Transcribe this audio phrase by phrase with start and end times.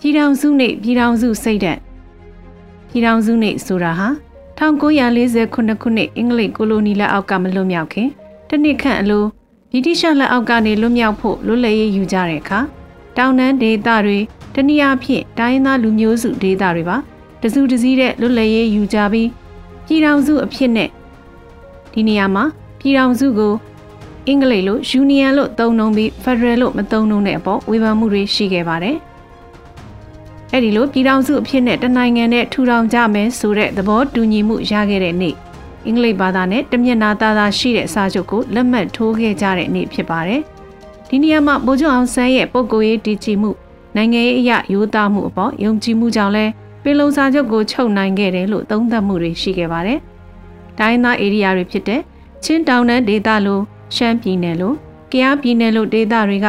[0.00, 1.78] ပြည်ထောင်စုနှင့်ပြည်ထောင်စုစိတ်ဓာတ်
[2.90, 4.08] ပြည်ထောင်စုနှင့်ဆိုတာဟာ
[4.58, 8.08] 1948ခုနှစ်အင်္ဂလိပ်ကိုလိုနီလက်အောက်ကမလွတ်မြောက်ခင်
[8.48, 9.24] တနစ်ခန့်အလို
[9.72, 12.60] ဗြိတိရှလက်အောက်ကနေလွတ်မြောက်ဖို့လွတ်လပ်ရေးယူကြတဲ့အခါ
[13.16, 14.18] တောင်တန်းဒေသတွေ
[14.54, 16.96] တနည်းအားဖြင့်တိုင်းသားလူမျိုးစုဒေသတွေပါ
[17.42, 19.28] တစုတစည်းတဲ့လွတ်လပ်ရေးယူကြပြီး
[19.86, 20.88] ပြည်ထောင်စုအဖြစ်နဲ့
[21.92, 22.44] ဒီနေရာမှာ
[22.80, 23.54] ပြည်ထောင်စုကို
[24.26, 28.98] အင်္ဂလိပ်လို Union လို့သုံးနှုန်းပြီး Federal လို့မသုံးနှုန်းတဲ့အပေါ်ဝေဖန်မှုတွေရှိခဲ့ပါတယ်။
[30.52, 35.34] အဲ့ဒီလိုပြည်ထောင်စုအဖြစ်နဲ့တနိုင်ငံနဲ့ထူထောင်ကြမယ်ဆိုတဲ့သဘောတူညီမှုရခဲ့တဲ့နေ့
[35.86, 40.42] အင်္ဂလိပ်ဘာသာနဲ့တမျက်နာသားသားရှိတဲ့စာချုပ်ကိုလက်မှတ်ထိုးခဲ့ကြတဲ့နေ့ဖြစ်ပါတယ်။
[41.08, 43.50] ဒီနေရာမှာဗိုလ်ချုပ်အောင်ဆန်းရဲ့ပုံကိုယ်ရေးတည်ကြည်မှု
[43.96, 46.44] နိုင်ငံရေးအရာရိုးသားမှုအပေါ်ယုံကြည်မှုကြောင့်လဲ
[46.82, 49.98] ပင်လုံစာချုပ်ကိုချုပ်နိုင်ခဲ့တယ်လို့သုံးသပ်မှုတွေရှိခဲ့ပါတယ်။
[50.78, 52.00] တိုင်းသားဧရိယာတွေဖြစ်တဲ့
[52.44, 53.60] ချင်းတောင်တန်းဒေသလို
[53.96, 54.72] ရှမ်းပြည်နယ်လို
[55.12, 56.46] ကယားပြည်နယ်လိုဒေသတွေက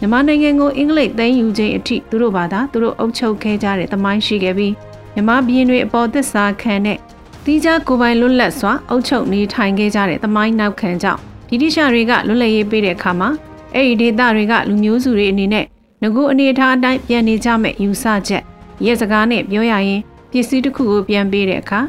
[0.00, 4.74] မြန်မာနိုင်ငံကိုအင်္ဂလိပ်သိမ်းယူခြင်းအထိသူတို့ဘာသာသူတို့အုပ်ချုပ်ခဲ့ကြတဲ့သမိုင်းရှိခဲ့ပြီး
[5.14, 6.98] မြန်မာပြည်တွေအပေါ်သစ္စာခံတဲ့
[7.44, 13.28] တီးခြားကိုယ်ပိုင်လွတ်လပ်စွာအုပ်ချုပ်နေထိုင်ခဲ့ကြတဲ့သမိုင်းနောက်ခံကြောင့်ဗြိတိရှတွေကလွတ်လပ်ရေးပေးတဲ့အခါမှာ
[13.74, 15.64] အဲ့ဒီဒေသတွေကလူမျိုးစုတွေအနေနဲ့
[16.02, 18.42] ငကူအနေထားအတိုင်းပြန်နေကြမဲ့ယူဆချက်
[18.84, 21.80] ရဲစကားနဲ့ပြောရရင်ပစ္စည်းတစ်ခုကိုပြန်ပေးတဲ့အခါ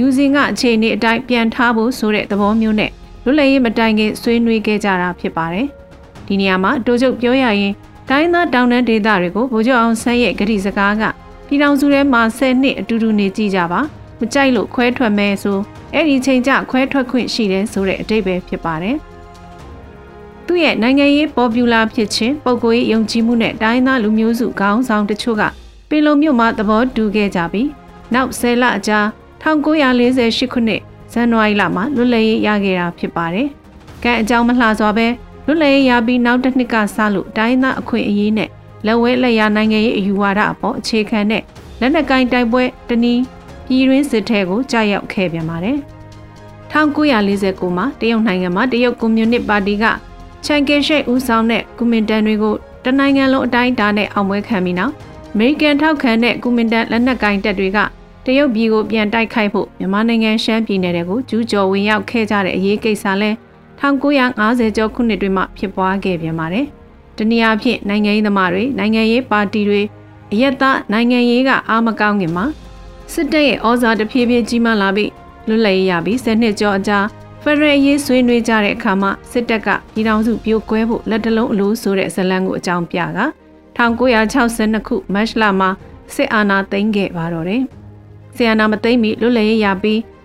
[0.00, 2.90] ယူစင်ကအခြေအနေအတိုင်းပြန်ထားဖို့ဆိုတဲ့သဘောမျိုးနဲ့
[3.24, 5.68] လွတ်လပ်ရေးမတိုင်ခင်ဆွေးနွေးခဲ့ကြတာဖြစ်ပါတယ်။
[6.30, 7.72] ဒီနေရာမှာတိုးချုပ်ပြောရရင်
[8.08, 11.02] တိုင်းသားတောင်တန်းဒေသတွေကိုဗိုလ်ချုပ်အောင်ဆန်းရဲ့ဂတိစကားက
[11.46, 13.80] ပြည်ထောင်စုထဲမှာ10နှစ်အတူတူနေကြည့်ကြပါ
[14.20, 15.58] မကြိုက်လို့ခွဲထွက်မဲဆို
[15.94, 18.96] အဲ့ဒီချိန်ကျခွဲထွက်ခွင့်ရှိတယ်ဆိုတဲ့အတိတ်ပဲဖြစ်ပါတယ်
[20.46, 25.42] သူ့ရဲ့နိုင်ငံရေးပေါ်ပူလာဖြစ်ခြင်းပုံကိုယ်ရေးယုံကြည်မှုနဲ့တိုင်းသားလူမျိုးစုခေါင်းဆောင်တချို့က
[25.88, 27.68] ပင်လုံမြို့မှာသဘောတူခဲ့ကြပြီး
[28.14, 28.98] နောက်10လအကြာ
[29.42, 30.80] 1948ခုနှစ်
[31.12, 33.48] ဇန်နဝါရီလမှာလွတ်လပ်ရေးရခဲ့တာဖြစ်ပါတယ်။
[34.04, 35.06] ကံအကြောင်းမလှစွာပဲ
[35.50, 38.48] လွတ်လပ်ရပြီးနောက်တစ်နှစ်ကစလို့တိုင်းသားအခွင့်အရေးနဲ့
[38.86, 41.42] လက်ဝဲလက်ရနိုင်ငံရေးအယူဝါဒအပေါ်အခြေခံတဲ့
[41.80, 43.22] လက်နက်ကင်တိုက်ပွဲတနည်း
[43.66, 45.78] ပြည်ရင်းစစ်ထဲကိုကြာရောက်ခဲ့ပြန်ပါတယ်။
[46.72, 49.84] 1949မှာတရုတ်နိုင်ငံမှာတရုတ်ကွန်မြူနစ်ပါတီက
[50.44, 52.54] ချန်ကင်ရှိတ်ဦးဆောင်တဲ့ကွန်မင်တန်တွေကို
[52.84, 54.92] တနိုင်ငံလုံးအတိုင်းအတာနဲ့အောင်ပွဲခံပြီးနောက်
[55.32, 57.78] အမေရိကန်ထောက်ခံတဲ့ကွန်မင်တန်လက်နက်ကင်တပ်တွေက
[58.26, 63.30] တရုတ်ပြည်ကိုပြန်တိုက်ခိုက်ဖို့မြန်မာနိုင်ငံရှမ်းပြည်နယ်တွေကိုကျူးကျော်ဝင်ရောက်ခဲ့ကြတဲ့အရေးကိစ္စလဲ
[63.82, 66.66] 1950ကျော်ခုနှစ်တွေမှာဖြစ်ပွားခဲ့ပြန်ပါတယ်။
[67.16, 69.82] တနည်းအားဖြင့်နိုင်ငံရေးသမားတွေနိုင်ငံရေးပါတီတွေ
[70.32, 72.44] အယက်သားနိုင်ငံရေးကအားမကောင်းခင်မှာ
[73.12, 75.10] စစ်တပ်ရဲ့ဩဇာတဖြည်းဖြည်းကြီးမားလာပြီး
[75.48, 76.98] လွတ်လပ်ရေးရပြီး၁၀နှစ်ကျော်အကြာ
[77.42, 83.04] ဖရယ်ရေးဆွေးနွေးကြတဲ့အခါမှာစစ်တပ်ကပြည်ထောင်စုပြိုကွဲဖို့လက်တလုံးအလိုဆိုတဲ့ဇလံကိုအကြောင်းပြက
[83.76, 85.70] 1962ခုမတ်လမှာ
[86.14, 87.62] စစ်အာဏာသိမ်းခဲ့ပါတော့တယ်။
[88.36, 89.66] စစ်အာဏာမသိမ်းမီလွတ်လပ်ရေးရ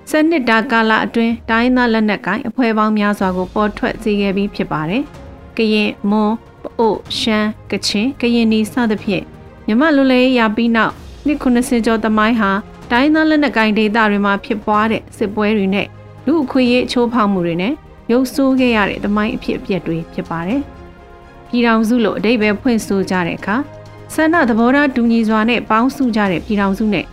[0.09, 5.03] ပြီးစနစ်တာကာလအတွင်းတိုင်းသားလက်နက်ကိုင်အဖွဲ့ပေါင်းများစွာကိုပေါ်ထွက်စေခဲ့ပြီးဖြစ်ပါတယ်။
[5.57, 9.23] ကရင်မွန်ပအို့ရှမ်းကချင်ကရင်နီစသဖြင့်
[9.67, 10.93] မြမလွတ်လည်ရပြီးနောက်
[11.25, 12.51] နှစ်90ကျော်သမိုင်းဟာ
[12.91, 15.87] တိုင်းသားလက်နက်ကိုင်ဒေသတွေမှာဖြစ်ပွားတဲ့စစ်ပွဲတွေနဲ့
[16.25, 17.73] လူအခွင့်အရေးချိုးဖောက်မှုတွေနဲ့
[18.11, 20.61] ရုပ်ဆိုးခဲ့ရတဲ့သမိုင်းအဖြစ်အပျက်တွေဖြစ်ပါတယ်။
[21.49, 23.55] ပြည်ထောင်စုလို့အတိတ်ပဲဖွင့်ဆိုကြတဲ့အခါ
[24.13, 27.05] ဆန္ဒသဘောထားတူညီစွာနဲ့ပေါင်းစုကြတဲ့ပြည်ထောင်စုနဲ့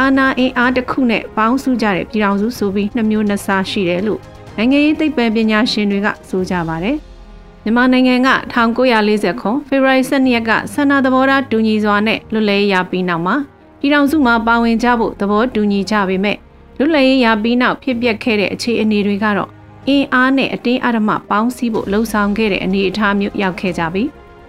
[0.00, 4.20] အာနာအင်အားတစ်ခုနဲ့ပေါင်းစုကြတဲ့ပြည်ထောင်စုဆိုပြီးနှမျိုးနှစ်စားရှိတယ်လို့
[4.56, 6.96] နိုင်ငံရေးသိပ္ပံပညာရှင်တွေကဆိုကြပါတယ်။
[7.64, 8.28] မြန်မာနိုင်ငံက
[8.76, 13.36] 1940ခုဖေဖော်ဝါရီ12ရက်ကဆန္ဒသဘောထားတူညီစွာနဲ့လွတ်လပ်ရေးရပြီးနောက်မှာ
[13.80, 16.36] ပြည်ထောင်စုမှာပါဝင်ကြဖို့သဘောတူညီကြပေမဲ့
[16.78, 19.50] လွတ်လပ်ရေးရပြီးနောက်ဖြစ်ပျက်ခဲ့တဲ့အခြေအနေတွေကတော့
[19.88, 24.08] အင်အားနဲ့အတင်းအဓမ္မပေါင်းစည်းဖို့လှုံ့ဆော်ခဲ့တဲ့အနေအထားမျိုးရောက်ခဲ့ကြပြီး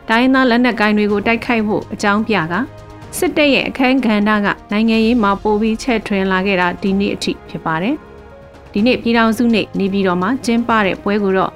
[0.09, 2.53] တိုင်းသားလက်နက်ကိုင်တွေကိုတိုက်ခိုက်ဖို့အကြောင်းပြက
[3.17, 7.95] စစ်တပ်ရဲ့အခန်းကဏ္ဍကနိုင်ငံရေးမှာပိုပြီးချဲ့ထွင်လာခဲ့တာဒီနေ့အထိဖြစ်ပါတယ်။
[8.73, 11.51] ဒီနေ့ပြည်ထောင်စုနေ့နေပြည်တော်မှာကျင်းပတဲ့ပွဲကိုတော့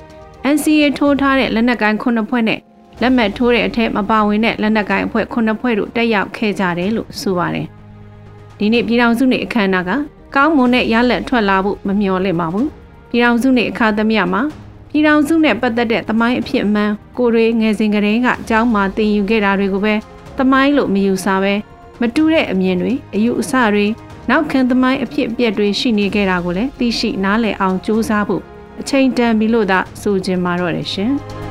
[0.53, 2.59] NCA ထိုးထားတဲ့လက်နက်ကိုင်ခုနှစ်ဖွဲ့နဲ့
[3.01, 7.67] လက်မှတ်ထိုးတဲ့အထက်မပါဝင်တဲ့လက်နက်ကိုင်အဖွဲ့ခုနှစ်ဖွဲ့တို့တက်ရောက်ခဲ့ကြတယ်လို့ဆိုပါတယ်။
[8.57, 9.91] ဒီနေ့ပြည်ထောင်စုနေ့အခမ်းအနားက
[10.35, 12.67] ကောင်းမွန်တဲ့ရလက်ထွက်လာဖို့မမျှော်လင့်ပါဘူး။
[13.09, 14.41] ပြည်ထောင်စုနေ့အခါသမယမှာ
[14.89, 19.95] ပြည်ထောင်စုနဲ့ပတ်သက်တဲ့သမိုင်းအဖြစ်အမှန်ကိုတွေငယ်စဉ်ကတည်းကအကြောင်းမှသင်ယူခဲ့တာတွေကိုပဲ
[20.37, 21.53] သမိုင်းလို့မယူဆပဲ
[22.01, 23.85] မတူတဲ့အမြင်တွေအယူအဆတွေ
[24.29, 28.43] နောက်ခံသမိုင်းအဖြစ်အပျက်တွေရှိနေခဲ့တာကိုလည်းသိရှိနားလည်အောင်စူးစမ်းဖို့
[28.79, 31.13] အချိန်တန်ပြီလို့သာဆိုချင်ပါတော့တယ်ရှင်။